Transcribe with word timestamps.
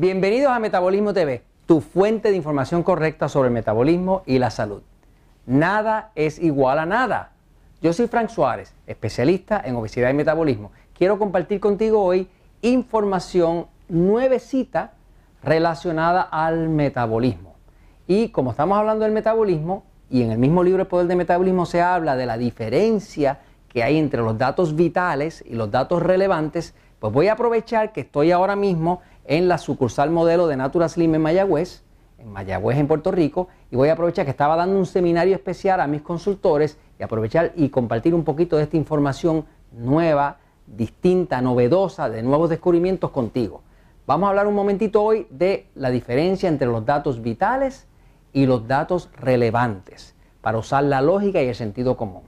Bienvenidos 0.00 0.50
a 0.50 0.58
Metabolismo 0.58 1.12
TV, 1.12 1.42
tu 1.66 1.82
fuente 1.82 2.30
de 2.30 2.36
información 2.38 2.82
correcta 2.82 3.28
sobre 3.28 3.48
el 3.48 3.52
metabolismo 3.52 4.22
y 4.24 4.38
la 4.38 4.48
salud. 4.48 4.80
Nada 5.44 6.10
es 6.14 6.38
igual 6.38 6.78
a 6.78 6.86
nada. 6.86 7.32
Yo 7.82 7.92
soy 7.92 8.06
Frank 8.06 8.30
Suárez, 8.30 8.74
especialista 8.86 9.60
en 9.62 9.76
obesidad 9.76 10.08
y 10.08 10.14
metabolismo. 10.14 10.72
Quiero 10.94 11.18
compartir 11.18 11.60
contigo 11.60 12.02
hoy 12.02 12.28
información 12.62 13.66
nuevecita 13.90 14.92
relacionada 15.42 16.22
al 16.22 16.70
metabolismo. 16.70 17.56
Y 18.06 18.30
como 18.30 18.52
estamos 18.52 18.78
hablando 18.78 19.04
del 19.04 19.12
metabolismo, 19.12 19.84
y 20.08 20.22
en 20.22 20.30
el 20.30 20.38
mismo 20.38 20.64
libro 20.64 20.80
El 20.80 20.88
Poder 20.88 21.08
del 21.08 21.18
Metabolismo 21.18 21.66
se 21.66 21.82
habla 21.82 22.16
de 22.16 22.24
la 22.24 22.38
diferencia 22.38 23.40
que 23.68 23.82
hay 23.82 23.98
entre 23.98 24.22
los 24.22 24.38
datos 24.38 24.74
vitales 24.76 25.44
y 25.46 25.56
los 25.56 25.70
datos 25.70 26.02
relevantes, 26.02 26.74
pues 27.00 27.12
voy 27.12 27.28
a 27.28 27.32
aprovechar 27.32 27.92
que 27.92 28.00
estoy 28.00 28.30
ahora 28.30 28.56
mismo 28.56 29.02
en 29.30 29.46
la 29.46 29.58
sucursal 29.58 30.10
modelo 30.10 30.48
de 30.48 30.56
Natura 30.56 30.88
Slim 30.88 31.14
en 31.14 31.22
Mayagüez, 31.22 31.84
en 32.18 32.32
Mayagüez 32.32 32.78
en 32.78 32.88
Puerto 32.88 33.12
Rico, 33.12 33.46
y 33.70 33.76
voy 33.76 33.88
a 33.88 33.92
aprovechar 33.92 34.24
que 34.24 34.32
estaba 34.32 34.56
dando 34.56 34.76
un 34.76 34.86
seminario 34.86 35.36
especial 35.36 35.80
a 35.80 35.86
mis 35.86 36.02
consultores 36.02 36.78
y 36.98 37.04
aprovechar 37.04 37.52
y 37.54 37.68
compartir 37.68 38.12
un 38.12 38.24
poquito 38.24 38.56
de 38.56 38.64
esta 38.64 38.76
información 38.76 39.44
nueva, 39.70 40.38
distinta, 40.66 41.40
novedosa, 41.40 42.10
de 42.10 42.24
nuevos 42.24 42.50
descubrimientos 42.50 43.12
contigo. 43.12 43.62
Vamos 44.04 44.26
a 44.26 44.30
hablar 44.30 44.48
un 44.48 44.54
momentito 44.54 45.00
hoy 45.00 45.28
de 45.30 45.68
la 45.76 45.90
diferencia 45.90 46.48
entre 46.48 46.66
los 46.66 46.84
datos 46.84 47.22
vitales 47.22 47.86
y 48.32 48.46
los 48.46 48.66
datos 48.66 49.10
relevantes 49.16 50.16
para 50.40 50.58
usar 50.58 50.82
la 50.82 51.00
lógica 51.00 51.40
y 51.40 51.46
el 51.46 51.54
sentido 51.54 51.96
común. 51.96 52.22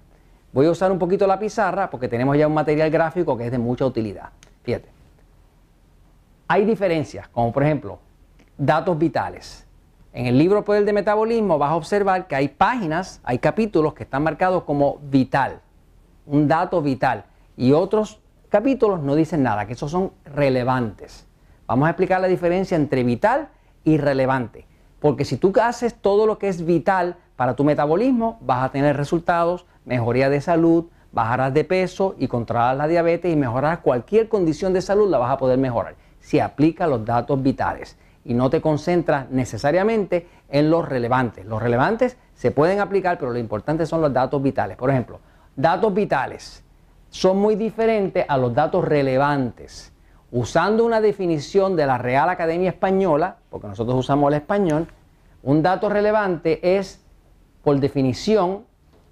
Voy 0.53 0.67
a 0.67 0.70
usar 0.70 0.92
un 0.92 1.00
poquito 1.00 1.27
la 1.27 1.41
pizarra 1.41 1.91
porque 1.91 2.06
tenemos 2.06 2.39
ya 2.39 2.47
un 2.47 2.55
material 2.55 2.92
gráfico 2.92 3.36
que 3.36 3.47
es 3.47 3.50
de 3.50 3.58
mucha 3.58 3.84
utilidad. 3.84 4.28
Fíjate. 4.62 4.92
Hay 6.53 6.67
diferencias, 6.67 7.28
como 7.28 7.50
por 7.50 7.62
ejemplo, 7.62 7.98
datos 8.58 8.98
vitales. 8.98 9.67
En 10.12 10.27
el 10.27 10.36
libro 10.36 10.62
Poder 10.62 10.84
de 10.84 10.92
Metabolismo 10.92 11.56
vas 11.56 11.70
a 11.70 11.77
observar 11.77 12.27
que 12.27 12.36
hay 12.36 12.48
páginas, 12.48 13.22
hay 13.25 13.39
capítulos 13.39 13.95
que 13.95 14.03
están 14.03 14.22
marcados 14.22 14.64
como 14.64 14.98
vital, 14.98 15.62
un 16.27 16.48
dato 16.48 16.83
vital, 16.83 17.25
y 17.56 17.73
otros 17.73 18.20
capítulos 18.50 19.00
no 19.00 19.14
dicen 19.14 19.42
nada, 19.42 19.67
que 19.67 19.73
esos 19.73 19.91
son 19.91 20.12
relevantes. 20.27 21.27
Vamos 21.67 21.86
a 21.86 21.92
explicar 21.92 22.20
la 22.20 22.28
diferencia 22.28 22.77
entre 22.77 23.03
vital 23.03 23.48
y 23.83 23.97
relevante, 23.97 24.67
porque 25.00 25.25
si 25.25 25.39
tú 25.39 25.55
haces 25.58 25.95
todo 25.95 26.27
lo 26.27 26.36
que 26.36 26.48
es 26.48 26.67
vital 26.67 27.17
para 27.34 27.56
tu 27.56 27.64
metabolismo, 27.64 28.36
vas 28.42 28.62
a 28.62 28.70
tener 28.70 28.98
resultados, 28.98 29.64
mejoría 29.86 30.28
de 30.28 30.42
salud, 30.42 30.84
bajarás 31.12 31.55
de 31.55 31.64
peso 31.64 32.14
y 32.19 32.28
controlarás 32.28 32.77
la 32.77 32.89
diabetes 32.89 33.33
y 33.33 33.36
mejorarás 33.36 33.78
cualquier 33.78 34.28
condición 34.28 34.75
de 34.75 34.83
salud, 34.83 35.08
la 35.08 35.17
vas 35.17 35.30
a 35.30 35.39
poder 35.39 35.58
mejorar 35.58 36.02
si 36.23 36.41
aplica 36.41 36.87
los 36.87 37.05
datos 37.05 37.42
vitales 37.42 37.98
y 38.25 38.33
no 38.33 38.48
te 38.48 38.61
concentras 38.62 39.28
necesariamente 39.31 40.29
en 40.48 40.70
los 40.70 40.89
relevantes. 40.89 41.45
Los 41.45 41.61
relevantes 41.61 42.17
se 42.34 42.53
pueden 42.53 42.81
aplicar, 42.81 43.19
pero 43.19 43.33
lo 43.33 43.39
importante 43.39 43.84
son 43.84 44.01
los 44.01 44.12
datos 44.12 44.41
vitales. 44.41 44.77
Por 44.77 44.91
ejemplo, 44.91 45.20
datos 45.56 45.92
vitales 45.92 46.64
son 47.11 47.39
muy 47.39 47.56
diferentes 47.56 48.25
a 48.27 48.39
los 48.39 48.55
datos 48.55 48.84
relevantes. 48.84 49.92
Usando 50.31 50.84
una 50.84 51.01
definición 51.01 51.77
de 51.77 51.87
la 51.87 51.98
Real 51.98 52.31
Academia 52.31 52.70
Española, 52.70 53.36
porque 53.51 53.67
nosotros 53.67 53.97
usamos 53.98 54.29
el 54.33 54.39
español, 54.39 54.86
un 55.42 55.62
dato 55.62 55.89
relevante 55.89 56.79
es, 56.79 57.05
por 57.62 57.79
definición, 57.81 58.64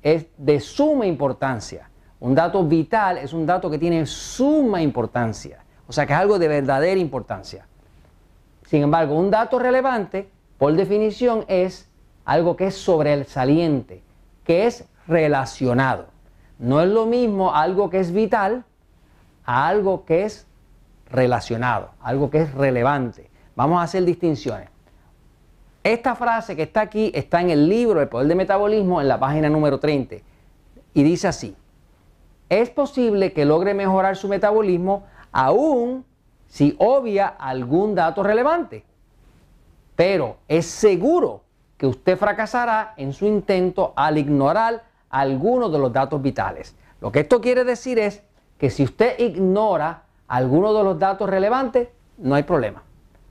es 0.03 0.27
de 0.39 0.61
suma 0.61 1.07
importancia. 1.07 1.91
Un 2.21 2.35
dato 2.35 2.65
vital 2.65 3.19
es 3.19 3.33
un 3.33 3.45
dato 3.45 3.69
que 3.69 3.79
tiene 3.79 4.07
suma 4.07 4.81
importancia. 4.81 5.65
O 5.91 5.93
sea 5.93 6.07
que 6.07 6.13
es 6.13 6.19
algo 6.21 6.39
de 6.39 6.47
verdadera 6.47 7.01
importancia. 7.01 7.67
Sin 8.65 8.85
embargo, 8.85 9.17
un 9.19 9.29
dato 9.29 9.59
relevante, 9.59 10.31
por 10.57 10.73
definición, 10.75 11.45
es 11.49 11.91
algo 12.25 12.55
que 12.55 12.69
es 12.69 12.77
sobresaliente, 12.77 14.01
que 14.45 14.69
es 14.69 14.85
relacionado. 15.09 16.07
No 16.61 16.81
es 16.81 16.89
lo 16.89 17.07
mismo 17.07 17.53
algo 17.53 17.91
que 17.91 17.99
es 17.99 18.13
vital 18.13 18.63
a 19.45 19.67
algo 19.67 20.05
que 20.05 20.27
es 20.27 20.47
relacionado, 21.11 21.91
algo 22.01 22.31
que 22.31 22.43
es 22.43 22.55
relevante. 22.55 23.29
Vamos 23.57 23.81
a 23.81 23.83
hacer 23.83 24.05
distinciones. 24.05 24.69
Esta 25.83 26.15
frase 26.15 26.55
que 26.55 26.63
está 26.63 26.83
aquí 26.83 27.11
está 27.17 27.41
en 27.41 27.51
el 27.51 27.69
libro 27.69 28.01
El 28.01 28.07
Poder 28.07 28.29
de 28.29 28.37
Metabolismo 28.37 29.01
en 29.01 29.09
la 29.09 29.19
página 29.19 29.49
número 29.49 29.81
30 29.81 30.19
y 30.95 31.03
dice 31.03 31.27
así, 31.27 31.57
es 32.49 32.71
posible 32.71 33.33
que 33.33 33.45
logre 33.45 33.75
mejorar 33.75 34.17
su 34.17 34.29
metabolismo 34.29 35.05
aún 35.33 36.05
si 36.47 36.75
obvia 36.79 37.27
algún 37.27 37.95
dato 37.95 38.23
relevante. 38.23 38.85
Pero 39.97 40.39
es 40.49 40.67
seguro 40.67 41.43
que 41.77 41.87
usted 41.87 42.19
fracasará 42.19 42.95
en 42.97 43.13
su 43.13 43.27
intento 43.27 43.93
al 43.97 44.19
ignorar 44.19 44.85
algunos 45.09 45.73
de 45.73 45.79
los 45.79 45.93
datos 45.93 46.21
vitales. 46.21 46.75
Lo 47.01 47.11
que 47.13 47.21
esto 47.21 47.41
quiere 47.41 47.65
decir 47.65 47.99
es 47.99 48.23
que 48.59 48.71
si 48.71 48.83
usted 48.83 49.19
ignora 49.19 50.03
algunos 50.29 50.77
de 50.77 50.85
los 50.85 50.99
datos 50.99 51.29
relevantes, 51.29 51.89
no 52.19 52.35
hay 52.35 52.43
problema. 52.43 52.83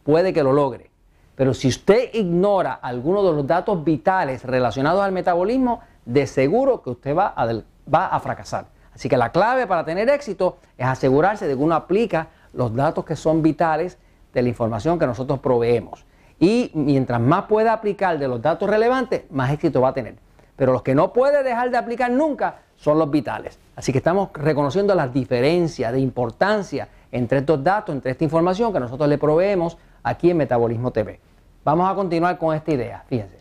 Puede 0.04 0.34
que 0.34 0.44
lo 0.44 0.54
logre. 0.54 0.90
Pero 1.36 1.54
si 1.54 1.68
usted 1.68 2.14
ignora 2.14 2.74
algunos 2.74 3.24
de 3.24 3.34
los 3.34 3.48
datos 3.48 3.84
vitales 3.84 4.44
relacionados 4.44 5.02
al 5.02 5.12
metabolismo, 5.12 5.82
de 6.06 6.28
seguro 6.28 6.82
que 6.82 6.90
usted 6.90 7.16
va 7.16 7.34
a, 7.36 7.48
va 7.94 8.08
a 8.08 8.20
fracasar. 8.20 8.66
Así 9.00 9.08
que 9.08 9.16
la 9.16 9.32
clave 9.32 9.66
para 9.66 9.86
tener 9.86 10.10
éxito 10.10 10.58
es 10.78 10.86
asegurarse 10.86 11.48
de 11.48 11.56
que 11.56 11.64
uno 11.64 11.74
aplica 11.74 12.28
los 12.52 12.76
datos 12.76 13.06
que 13.06 13.16
son 13.16 13.42
vitales 13.42 13.98
de 14.34 14.42
la 14.42 14.50
información 14.50 15.00
que 15.00 15.08
nosotros 15.08 15.40
proveemos. 15.40 16.04
Y 16.38 16.70
mientras 16.74 17.22
más 17.22 17.46
pueda 17.46 17.72
aplicar 17.72 18.20
de 18.20 18.28
los 18.28 18.42
datos 18.42 18.70
relevantes, 18.70 19.24
más 19.32 19.54
éxito 19.54 19.80
va 19.80 19.88
a 19.88 19.94
tener. 19.94 20.16
Pero 20.58 20.74
los 20.74 20.82
que 20.82 20.96
no 20.96 21.14
puede 21.14 21.44
dejar 21.44 21.72
de 21.72 21.78
aplicar 21.78 22.12
nunca 22.12 22.58
son 22.76 23.00
los 23.00 23.10
vitales. 23.10 23.58
Así 23.78 23.94
que 23.94 24.00
estamos 24.00 24.32
reconociendo 24.34 24.94
las 24.94 25.14
diferencias 25.14 25.94
de 25.94 26.02
importancia 26.02 26.90
entre 27.10 27.40
estos 27.40 27.64
datos, 27.64 27.96
entre 27.96 28.12
esta 28.12 28.26
información 28.26 28.74
que 28.74 28.82
nosotros 28.82 29.08
le 29.08 29.18
proveemos 29.18 29.78
aquí 30.04 30.32
en 30.32 30.36
Metabolismo 30.36 30.92
TV. 30.92 31.22
Vamos 31.64 31.90
a 31.90 31.96
continuar 31.96 32.38
con 32.38 32.54
esta 32.54 32.74
idea. 32.74 33.06
Fíjense. 33.08 33.38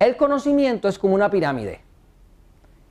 El 0.00 0.16
conocimiento 0.16 0.88
es 0.88 0.98
como 0.98 1.14
una 1.14 1.30
pirámide. 1.30 1.88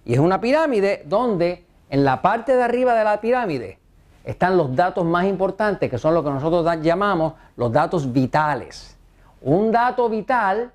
Y 0.09 0.14
es 0.14 0.20
una 0.20 0.42
pirámide 0.42 1.03
donde 1.06 1.68
en 1.92 2.03
la 2.03 2.24
parte 2.24 2.56
de 2.56 2.64
arriba 2.64 2.96
de 2.96 3.03
la 3.03 3.22
pirámide 3.22 3.78
están 4.24 4.58
los 4.58 4.75
datos 4.75 5.06
más 5.06 5.25
importantes, 5.25 5.88
que 5.88 6.00
son 6.00 6.16
lo 6.16 6.24
que 6.24 6.31
nosotros 6.31 6.66
llamamos 6.81 7.34
los 7.56 7.72
datos 7.72 8.12
vitales. 8.12 8.97
Un 9.40 9.72
dato 9.72 10.09
vital 10.09 10.72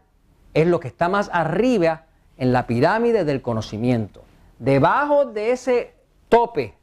es 0.54 0.68
lo 0.68 0.78
que 0.78 0.86
está 0.86 1.08
más 1.08 1.30
arriba 1.32 2.04
en 2.38 2.52
la 2.52 2.68
pirámide 2.68 3.24
del 3.24 3.42
conocimiento. 3.42 4.22
Debajo 4.60 5.24
de 5.24 5.50
ese 5.50 5.94
tope 6.28 6.76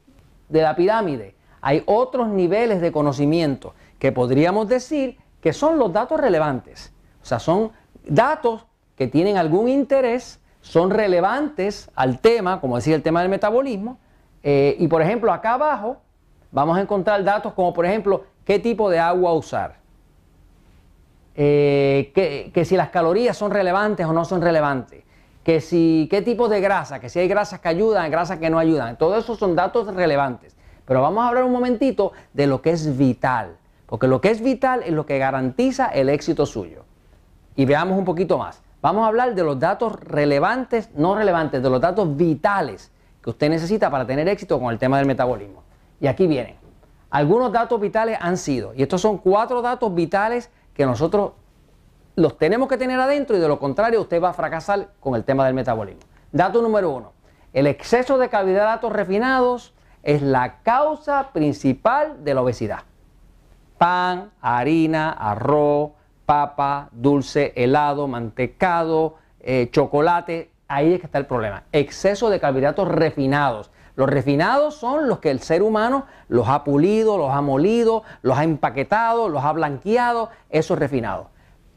de 0.50 0.60
la 0.60 0.76
pirámide 0.76 1.34
hay 1.62 1.82
otros 1.86 2.28
niveles 2.28 2.82
de 2.82 2.92
conocimiento 2.92 3.72
que 3.98 4.12
podríamos 4.12 4.68
decir 4.68 5.16
que 5.40 5.54
son 5.54 5.78
los 5.78 5.90
datos 5.90 6.20
relevantes. 6.20 6.92
O 7.22 7.24
sea, 7.24 7.38
son 7.38 7.72
datos 8.04 8.66
que 8.94 9.06
tienen 9.06 9.38
algún 9.38 9.68
interés 9.68 10.41
son 10.62 10.90
relevantes 10.90 11.90
al 11.94 12.20
tema, 12.20 12.60
como 12.60 12.76
decía 12.76 12.94
el 12.94 13.02
tema 13.02 13.20
del 13.20 13.28
metabolismo. 13.28 13.98
Eh, 14.42 14.76
y 14.78 14.88
por 14.88 15.02
ejemplo, 15.02 15.32
acá 15.32 15.54
abajo 15.54 15.98
vamos 16.50 16.78
a 16.78 16.80
encontrar 16.80 17.22
datos 17.22 17.52
como 17.52 17.74
por 17.74 17.84
ejemplo 17.84 18.24
qué 18.44 18.58
tipo 18.58 18.88
de 18.88 18.98
agua 18.98 19.34
usar, 19.34 19.76
eh, 21.34 22.12
que, 22.14 22.64
si 22.64 22.76
las 22.76 22.90
calorías 22.90 23.36
son 23.36 23.50
relevantes 23.50 24.06
o 24.06 24.12
no 24.12 24.24
son 24.24 24.40
relevantes, 24.40 25.02
que 25.44 25.60
si 25.60 26.06
qué 26.10 26.22
tipo 26.22 26.48
de 26.48 26.60
grasa, 26.60 27.00
que 27.00 27.08
si 27.08 27.18
hay 27.18 27.28
grasas 27.28 27.60
que 27.60 27.68
ayudan, 27.68 28.10
grasas 28.10 28.38
que 28.38 28.50
no 28.50 28.58
ayudan. 28.58 28.96
Todo 28.96 29.18
eso 29.18 29.34
son 29.34 29.56
datos 29.56 29.92
relevantes. 29.92 30.56
Pero 30.84 31.02
vamos 31.02 31.24
a 31.24 31.28
hablar 31.28 31.44
un 31.44 31.52
momentito 31.52 32.12
de 32.32 32.46
lo 32.46 32.62
que 32.62 32.70
es 32.70 32.96
vital, 32.96 33.56
porque 33.86 34.06
lo 34.06 34.20
que 34.20 34.30
es 34.30 34.40
vital 34.40 34.82
es 34.84 34.92
lo 34.92 35.06
que 35.06 35.18
garantiza 35.18 35.88
el 35.88 36.08
éxito 36.08 36.46
suyo. 36.46 36.84
Y 37.56 37.64
veamos 37.64 37.98
un 37.98 38.04
poquito 38.04 38.38
más. 38.38 38.61
Vamos 38.82 39.04
a 39.04 39.06
hablar 39.06 39.36
de 39.36 39.44
los 39.44 39.60
datos 39.60 39.94
relevantes, 40.00 40.90
no 40.94 41.14
relevantes, 41.14 41.62
de 41.62 41.70
los 41.70 41.80
datos 41.80 42.16
vitales 42.16 42.90
que 43.22 43.30
usted 43.30 43.48
necesita 43.48 43.88
para 43.90 44.04
tener 44.04 44.28
éxito 44.28 44.58
con 44.58 44.72
el 44.72 44.78
tema 44.78 44.98
del 44.98 45.06
metabolismo. 45.06 45.62
Y 46.00 46.08
aquí 46.08 46.26
vienen. 46.26 46.56
Algunos 47.08 47.52
datos 47.52 47.80
vitales 47.80 48.18
han 48.20 48.36
sido, 48.36 48.74
y 48.74 48.82
estos 48.82 49.00
son 49.00 49.18
cuatro 49.18 49.62
datos 49.62 49.94
vitales 49.94 50.50
que 50.74 50.84
nosotros 50.84 51.32
los 52.16 52.36
tenemos 52.36 52.68
que 52.68 52.76
tener 52.76 52.98
adentro 52.98 53.36
y 53.36 53.40
de 53.40 53.48
lo 53.48 53.58
contrario 53.58 54.00
usted 54.00 54.20
va 54.20 54.30
a 54.30 54.34
fracasar 54.34 54.88
con 54.98 55.14
el 55.14 55.22
tema 55.22 55.46
del 55.46 55.54
metabolismo. 55.54 56.02
Dato 56.32 56.60
número 56.60 56.90
uno, 56.90 57.12
el 57.52 57.68
exceso 57.68 58.18
de 58.18 58.28
carbohidratos 58.28 58.92
refinados 58.92 59.74
es 60.02 60.22
la 60.22 60.62
causa 60.62 61.30
principal 61.32 62.24
de 62.24 62.34
la 62.34 62.42
obesidad. 62.42 62.80
Pan, 63.78 64.30
harina, 64.40 65.12
arroz, 65.12 65.92
papa, 66.26 66.88
dulce, 66.92 67.52
helado, 67.56 68.08
mantecado, 68.08 69.16
eh, 69.40 69.68
chocolate, 69.70 70.50
ahí 70.68 70.94
es 70.94 71.00
que 71.00 71.06
está 71.06 71.18
el 71.18 71.26
problema. 71.26 71.64
Exceso 71.72 72.30
de 72.30 72.40
carbohidratos 72.40 72.88
refinados. 72.88 73.70
Los 73.94 74.08
refinados 74.08 74.76
son 74.76 75.08
los 75.08 75.18
que 75.18 75.30
el 75.30 75.40
ser 75.40 75.62
humano 75.62 76.06
los 76.28 76.48
ha 76.48 76.64
pulido, 76.64 77.18
los 77.18 77.30
ha 77.30 77.42
molido, 77.42 78.04
los 78.22 78.38
ha 78.38 78.44
empaquetado, 78.44 79.28
los 79.28 79.44
ha 79.44 79.52
blanqueado, 79.52 80.30
esos 80.48 80.78
refinados. 80.78 81.26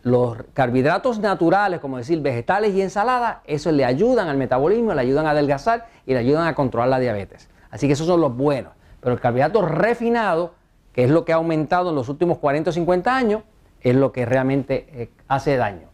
Los 0.01 0.37
carbohidratos 0.53 1.19
naturales, 1.19 1.79
como 1.79 1.97
decir 1.97 2.21
vegetales 2.21 2.73
y 2.73 2.81
ensaladas, 2.81 3.37
esos 3.45 3.73
le 3.73 3.83
ayudan 3.83 4.29
al 4.29 4.37
metabolismo, 4.37 4.93
le 4.93 5.01
ayudan 5.01 5.25
a 5.25 5.31
adelgazar 5.31 5.87
y 6.05 6.13
le 6.13 6.19
ayudan 6.19 6.47
a 6.47 6.55
controlar 6.55 6.89
la 6.89 6.99
diabetes. 6.99 7.49
Así 7.69 7.87
que 7.87 7.93
esos 7.93 8.07
son 8.07 8.21
los 8.21 8.35
buenos. 8.37 8.71
Pero 9.01 9.13
el 9.13 9.19
carbohidrato 9.19 9.63
refinado, 9.63 10.53
que 10.93 11.03
es 11.03 11.09
lo 11.09 11.25
que 11.25 11.33
ha 11.33 11.37
aumentado 11.37 11.89
en 11.89 11.95
los 11.95 12.07
últimos 12.07 12.37
40 12.37 12.69
o 12.69 12.73
50 12.73 13.15
años, 13.15 13.41
es 13.85 13.95
lo 13.95 14.11
que 14.11 14.25
realmente 14.25 14.87
eh, 14.89 15.09
hace 15.27 15.57
daño. 15.57 15.87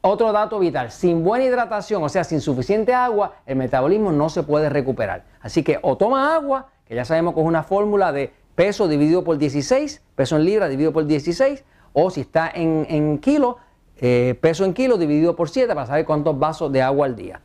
Otro 0.00 0.32
dato 0.32 0.58
vital, 0.58 0.90
sin 0.90 1.22
buena 1.22 1.44
hidratación, 1.44 2.02
o 2.02 2.08
sea, 2.08 2.24
sin 2.24 2.40
suficiente 2.40 2.92
agua, 2.92 3.34
el 3.46 3.56
metabolismo 3.56 4.10
no 4.10 4.28
se 4.28 4.42
puede 4.42 4.68
recuperar. 4.68 5.24
Así 5.40 5.62
que 5.62 5.78
o 5.82 5.96
toma 5.96 6.34
agua, 6.34 6.70
que 6.86 6.96
ya 6.96 7.04
sabemos 7.04 7.34
que 7.34 7.40
es 7.40 7.46
una 7.46 7.62
fórmula 7.62 8.10
de 8.10 8.32
peso 8.56 8.88
dividido 8.88 9.22
por 9.22 9.38
16, 9.38 10.02
peso 10.16 10.36
en 10.36 10.44
libra 10.44 10.68
dividido 10.68 10.92
por 10.92 11.06
16, 11.06 11.62
o 11.92 12.10
si 12.10 12.22
está 12.22 12.50
en, 12.52 12.86
en 12.88 13.18
kilo, 13.18 13.58
eh, 13.98 14.36
peso 14.40 14.64
en 14.64 14.74
kilo 14.74 14.98
dividido 14.98 15.36
por 15.36 15.48
7 15.48 15.72
para 15.72 15.86
saber 15.86 16.04
cuántos 16.04 16.36
vasos 16.40 16.72
de 16.72 16.82
agua 16.82 17.06
al 17.06 17.14
día. 17.14 17.40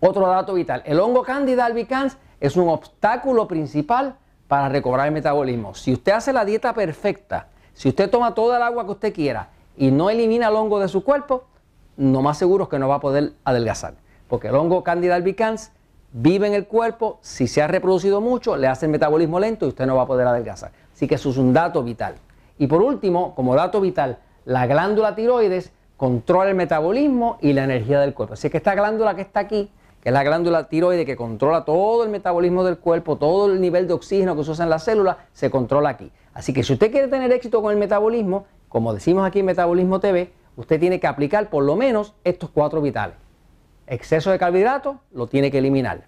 Otro 0.00 0.26
dato 0.26 0.54
vital, 0.54 0.82
el 0.86 0.98
hongo 0.98 1.22
Candida 1.22 1.66
albicans 1.66 2.16
es 2.40 2.56
un 2.56 2.68
obstáculo 2.68 3.46
principal 3.46 4.16
para 4.48 4.68
recobrar 4.68 5.06
el 5.06 5.12
metabolismo. 5.12 5.74
Si 5.74 5.92
usted 5.92 6.12
hace 6.12 6.32
la 6.32 6.44
dieta 6.44 6.74
perfecta, 6.74 7.48
si 7.78 7.90
usted 7.90 8.10
toma 8.10 8.34
toda 8.34 8.56
el 8.56 8.62
agua 8.64 8.84
que 8.84 8.90
usted 8.90 9.14
quiera 9.14 9.50
y 9.76 9.92
no 9.92 10.10
elimina 10.10 10.48
el 10.48 10.56
hongo 10.56 10.80
de 10.80 10.88
su 10.88 11.04
cuerpo, 11.04 11.44
no 11.96 12.22
más 12.22 12.36
seguro 12.36 12.64
es 12.64 12.70
que 12.70 12.80
no 12.80 12.88
va 12.88 12.96
a 12.96 13.00
poder 13.00 13.34
adelgazar. 13.44 13.94
Porque 14.26 14.48
el 14.48 14.56
hongo 14.56 14.82
Candida 14.82 15.14
albicans 15.14 15.70
vive 16.10 16.48
en 16.48 16.54
el 16.54 16.66
cuerpo, 16.66 17.20
si 17.22 17.46
se 17.46 17.62
ha 17.62 17.68
reproducido 17.68 18.20
mucho, 18.20 18.56
le 18.56 18.66
hace 18.66 18.86
el 18.86 18.90
metabolismo 18.90 19.38
lento 19.38 19.64
y 19.64 19.68
usted 19.68 19.86
no 19.86 19.94
va 19.94 20.02
a 20.02 20.06
poder 20.06 20.26
adelgazar. 20.26 20.72
Así 20.92 21.06
que 21.06 21.14
eso 21.14 21.30
es 21.30 21.36
un 21.36 21.52
dato 21.52 21.84
vital. 21.84 22.16
Y 22.58 22.66
por 22.66 22.82
último, 22.82 23.36
como 23.36 23.54
dato 23.54 23.80
vital, 23.80 24.18
la 24.44 24.66
glándula 24.66 25.14
tiroides 25.14 25.70
controla 25.96 26.50
el 26.50 26.56
metabolismo 26.56 27.38
y 27.40 27.52
la 27.52 27.62
energía 27.62 28.00
del 28.00 28.12
cuerpo. 28.12 28.34
Así 28.34 28.50
que 28.50 28.56
esta 28.56 28.74
glándula 28.74 29.14
que 29.14 29.22
está 29.22 29.38
aquí, 29.38 29.70
que 30.02 30.08
es 30.08 30.12
la 30.12 30.24
glándula 30.24 30.68
tiroide 30.68 31.06
que 31.06 31.14
controla 31.14 31.64
todo 31.64 32.02
el 32.02 32.10
metabolismo 32.10 32.64
del 32.64 32.78
cuerpo, 32.78 33.18
todo 33.18 33.52
el 33.52 33.60
nivel 33.60 33.86
de 33.86 33.94
oxígeno 33.94 34.34
que 34.34 34.42
se 34.42 34.50
usa 34.50 34.64
en 34.64 34.70
las 34.70 34.82
células, 34.82 35.16
se 35.32 35.48
controla 35.48 35.90
aquí. 35.90 36.10
Así 36.38 36.52
que 36.52 36.62
si 36.62 36.72
usted 36.72 36.92
quiere 36.92 37.08
tener 37.08 37.32
éxito 37.32 37.60
con 37.60 37.72
el 37.72 37.78
metabolismo, 37.78 38.46
como 38.68 38.94
decimos 38.94 39.26
aquí 39.26 39.40
en 39.40 39.46
Metabolismo 39.46 39.98
TV, 39.98 40.30
usted 40.54 40.78
tiene 40.78 41.00
que 41.00 41.08
aplicar 41.08 41.50
por 41.50 41.64
lo 41.64 41.74
menos 41.74 42.14
estos 42.22 42.50
cuatro 42.50 42.80
vitales. 42.80 43.16
Exceso 43.88 44.30
de 44.30 44.38
carbohidratos, 44.38 44.98
lo 45.10 45.26
tiene 45.26 45.50
que 45.50 45.58
eliminar. 45.58 46.04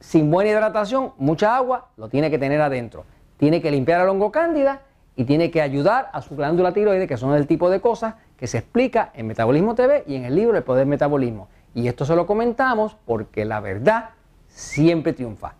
Sin 0.00 0.30
buena 0.30 0.48
hidratación, 0.48 1.12
mucha 1.18 1.56
agua, 1.56 1.90
lo 1.98 2.08
tiene 2.08 2.30
que 2.30 2.38
tener 2.38 2.62
adentro. 2.62 3.04
Tiene 3.36 3.60
que 3.60 3.70
limpiar 3.70 4.00
el 4.00 4.08
hongo 4.08 4.32
cándida 4.32 4.80
y 5.14 5.24
tiene 5.24 5.50
que 5.50 5.60
ayudar 5.60 6.08
a 6.14 6.22
su 6.22 6.34
glándula 6.34 6.72
tiroide, 6.72 7.06
que 7.06 7.18
son 7.18 7.34
el 7.34 7.46
tipo 7.46 7.68
de 7.68 7.82
cosas 7.82 8.14
que 8.38 8.46
se 8.46 8.56
explica 8.56 9.10
en 9.12 9.26
Metabolismo 9.26 9.74
TV 9.74 10.04
y 10.06 10.14
en 10.14 10.24
el 10.24 10.34
libro 10.34 10.56
El 10.56 10.64
Poder 10.64 10.86
Metabolismo. 10.86 11.48
Y 11.74 11.88
esto 11.88 12.06
se 12.06 12.16
lo 12.16 12.26
comentamos 12.26 12.96
porque 13.04 13.44
la 13.44 13.60
verdad 13.60 14.12
siempre 14.48 15.12
triunfa. 15.12 15.52